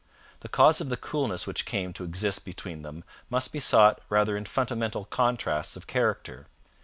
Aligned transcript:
The 0.39 0.49
cause 0.49 0.81
of 0.81 0.89
the 0.89 0.97
coolness 0.97 1.45
which 1.45 1.63
came 1.63 1.93
to 1.93 2.03
exist 2.03 2.43
between 2.43 2.81
them 2.81 3.03
must 3.29 3.51
be 3.53 3.59
sought 3.59 4.01
rather 4.09 4.35
in 4.35 4.45
fundamental 4.45 5.05
contrasts 5.05 5.77
of 5.77 5.85
character. 5.85 6.47